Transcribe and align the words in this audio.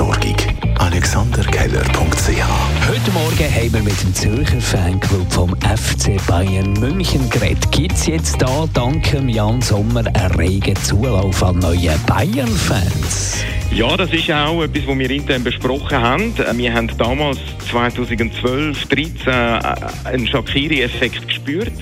und 0.00 0.06
Entsorgung. 0.26 0.36
AlexanderKeller.ch 0.78 2.88
Heute 2.88 3.10
Morgen 3.12 3.54
haben 3.54 3.72
wir 3.72 3.82
mit 3.82 4.02
dem 4.02 4.14
Zürcher 4.14 4.60
Fanclub 4.60 5.32
vom 5.32 5.56
FC 5.60 6.24
Bayern 6.26 6.74
München 6.74 7.28
geredet. 7.30 7.70
Gibt 7.70 7.92
es 7.92 8.06
jetzt 8.06 8.40
da 8.40 8.66
dank 8.74 9.14
Jan 9.26 9.62
Sommer 9.62 10.04
einen 10.06 10.34
regen 10.34 10.76
Zulauf 10.76 11.42
an 11.42 11.60
neuen 11.60 11.98
Bayern-Fans? 12.06 13.44
Ja, 13.70 13.96
das 13.96 14.12
ist 14.12 14.30
auch 14.30 14.62
etwas, 14.62 14.86
was 14.86 14.98
wir 14.98 15.10
intern 15.10 15.42
besprochen 15.42 15.98
haben. 15.98 16.34
Wir 16.54 16.74
haben 16.74 16.90
damals 16.98 17.38
2012, 17.70 18.88
2013 18.88 19.32
einen 20.04 20.26
Shakiri-Effekt 20.26 21.26
gespürt 21.26 21.72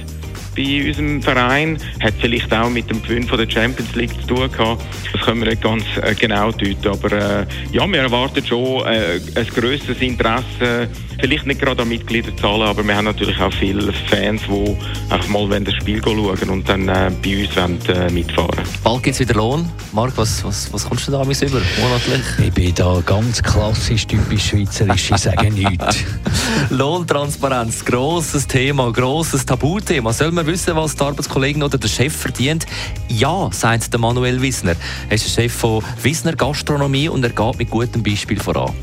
bei 0.54 0.86
unserem 0.86 1.22
Verein. 1.22 1.78
Hat 2.02 2.14
vielleicht 2.20 2.52
auch 2.52 2.70
mit 2.70 2.88
dem 2.90 3.02
Gewinn 3.02 3.24
von 3.24 3.38
der 3.38 3.50
Champions 3.50 3.94
League 3.94 4.12
zu 4.22 4.34
tun 4.34 4.50
gehabt. 4.50 4.84
Das 5.12 5.20
können 5.22 5.40
wir 5.40 5.50
nicht 5.50 5.62
ganz 5.62 5.84
äh, 6.02 6.14
genau 6.14 6.50
deuten. 6.52 6.88
Aber 6.88 7.12
äh, 7.12 7.46
ja, 7.72 7.86
wir 7.86 8.00
erwarten 8.00 8.44
schon 8.44 8.86
äh, 8.86 9.20
ein 9.34 9.46
grösseres 9.54 10.00
Interesse. 10.00 10.88
Vielleicht 11.20 11.46
nicht 11.46 11.60
gerade 11.60 11.82
an 11.82 11.88
Mitgliederzahlen, 11.88 12.62
aber 12.62 12.86
wir 12.86 12.96
haben 12.96 13.04
natürlich 13.04 13.38
auch 13.40 13.52
viele 13.52 13.92
Fans, 13.92 14.42
die 14.48 15.12
einfach 15.12 15.28
mal 15.28 15.60
das 15.60 15.74
Spiel 15.74 16.02
schauen 16.02 16.50
und 16.50 16.68
dann 16.68 16.88
äh, 16.88 17.10
bei 17.22 17.42
uns 17.42 17.56
wollen, 17.56 17.78
äh, 17.88 18.10
mitfahren 18.10 18.58
Bald 18.82 19.02
gibt 19.02 19.14
es 19.14 19.20
wieder 19.20 19.34
Lohn. 19.34 19.70
Marc, 19.94 20.16
was, 20.16 20.42
was, 20.42 20.72
was 20.72 20.88
kommst 20.88 21.06
du 21.06 21.12
da 21.12 21.24
mit 21.24 21.40
über 21.40 21.60
monatlich? 21.80 22.20
Ich 22.44 22.52
bin 22.52 22.74
da 22.74 23.00
ganz 23.06 23.40
klassisch, 23.40 24.04
typisch 24.04 24.48
schweizerisch, 24.48 25.12
ich 25.12 25.18
sage 25.18 25.52
nichts. 25.52 25.98
Lohntransparenz, 26.70 27.84
grosses 27.84 28.44
Thema, 28.48 28.90
grosses 28.90 29.46
Tabuthema. 29.46 30.12
Soll 30.12 30.32
man 30.32 30.48
wissen, 30.48 30.74
was 30.74 30.96
die 30.96 31.04
Arbeitskollegen 31.04 31.62
oder 31.62 31.78
der 31.78 31.86
Chef 31.86 32.12
verdient? 32.12 32.66
Ja, 33.06 33.48
sagt 33.52 33.92
der 33.92 34.00
Manuel 34.00 34.42
Wissner. 34.42 34.74
Er 35.08 35.14
ist 35.14 35.26
der 35.26 35.42
Chef 35.42 35.52
von 35.52 35.84
Wissner 36.02 36.34
Gastronomie 36.34 37.08
und 37.08 37.22
er 37.22 37.30
geht 37.30 37.58
mit 37.58 37.70
gutem 37.70 38.02
Beispiel 38.02 38.40
voran. 38.40 38.74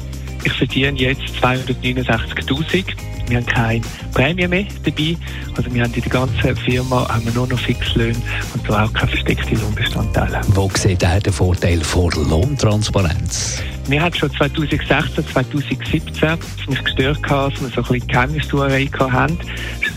Ich 0.44 0.54
verdiene 0.54 0.98
jetzt 0.98 1.22
269'000. 1.42 2.86
Wir 3.28 3.38
haben 3.38 3.46
keine 3.46 3.82
Prämie 4.14 4.48
mehr 4.48 4.66
dabei. 4.84 5.16
Also 5.56 5.74
wir 5.74 5.84
haben 5.84 5.94
in 5.94 6.02
der 6.02 6.12
ganzen 6.12 6.56
Firma 6.58 7.08
haben 7.08 7.26
wir 7.26 7.34
nur 7.34 7.48
noch 7.48 7.60
Fixlöhne 7.60 8.22
und 8.54 8.68
so 8.68 8.74
auch 8.74 8.92
keine 8.92 9.08
versteckte 9.08 9.56
Lohnbestandteile. 9.56 10.42
Wo 10.50 10.70
sieht 10.76 11.04
er 11.04 11.20
den 11.20 11.32
Vorteil 11.32 11.82
vor 11.82 12.12
Lohntransparenz? 12.14 13.64
Wir 13.88 14.02
hatten 14.02 14.18
schon 14.18 14.32
2016, 14.32 15.28
2017 15.28 16.38
mich 16.68 16.84
gestört, 16.84 17.20
dass 17.28 17.62
wir 17.62 17.70
so 17.70 17.82
ein 17.82 17.88
bisschen 17.88 18.08
Geheimnistuerei 18.08 18.86
hatten. 18.86 19.38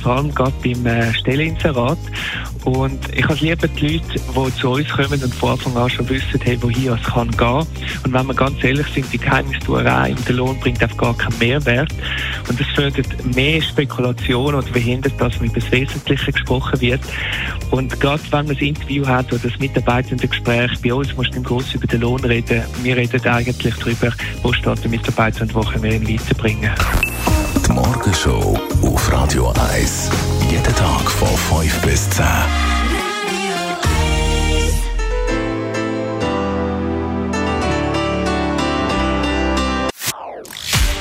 Vor 0.03 0.17
allem 0.17 0.35
gerade 0.35 0.53
beim 0.63 0.87
äh, 0.87 1.15
Stelleninserat. 1.15 1.99
Und 2.65 3.01
ich 3.15 3.25
habe 3.25 3.39
lieber 3.41 3.69
die 3.69 3.97
Leute, 3.97 4.05
die 4.15 4.61
zu 4.61 4.71
uns 4.71 4.89
kommen 4.89 5.23
und 5.23 5.35
von 5.35 5.51
Anfang 5.51 5.77
an 5.77 5.91
schon 5.91 6.09
wissen, 6.09 6.41
hey, 6.43 6.63
wohin 6.63 6.93
es 6.93 7.03
kann 7.03 7.31
gehen. 7.31 7.67
Und 8.05 8.13
wenn 8.13 8.27
wir 8.27 8.35
ganz 8.35 8.63
ehrlich 8.65 8.87
sind, 8.95 9.11
die 9.13 9.19
Geheimnistuerei 9.19 10.11
und 10.11 10.29
der 10.29 10.35
Lohn 10.35 10.59
bringt 10.61 10.83
auf 10.83 10.97
gar 10.97 11.17
keinen 11.17 11.39
Mehrwert. 11.39 11.91
Und 12.49 12.59
das 12.59 12.67
fördert 12.69 13.35
mehr 13.35 13.61
Spekulation 13.63 14.55
oder 14.55 14.67
behindert, 14.71 15.13
dass 15.19 15.37
über 15.37 15.61
das 15.61 15.71
Wesentliche 15.71 16.33
gesprochen 16.33 16.81
wird. 16.81 17.01
Und 17.71 17.99
gerade 18.01 18.23
wenn 18.31 18.47
man 18.47 18.57
ein 18.57 18.63
Interview 18.63 19.07
hat 19.07 19.33
oder 19.33 19.49
das 19.49 19.59
Mitarbeitergespräch, 19.59 20.71
bei 20.83 20.95
uns 20.95 21.15
muss 21.17 21.31
man 21.33 21.43
groß 21.43 21.75
über 21.75 21.87
den 21.87 22.01
Lohn 22.01 22.25
reden. 22.25 22.63
Wir 22.83 22.97
reden 22.97 23.27
eigentlich 23.27 23.74
darüber, 23.79 24.13
wo 24.43 24.53
steht 24.53 24.83
der 24.83 24.91
Mitarbeiter 24.91 25.43
und 25.43 25.55
wo 25.55 25.61
können 25.61 25.83
wir 25.83 25.93
ihn 25.93 26.09
weiterbringen. 26.09 26.73
Die 27.67 27.73
Morgenshow 27.73 28.59
auf 28.83 29.13
Radio 29.13 29.53
1. 29.73 30.11
Jeden 30.51 30.75
Tag 30.75 31.11
von 31.11 31.61
5 31.61 31.81
bis 31.83 32.11
10. 32.11 32.25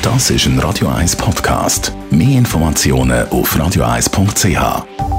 Das 0.02 0.30
ist 0.30 0.46
ein 0.46 0.60
Radio 0.60 0.90
1 0.90 1.16
Podcast. 1.16 1.94
Mehr 2.12 2.38
Informationen 2.38 3.28
auf 3.30 3.56
radio1.ch. 3.56 5.13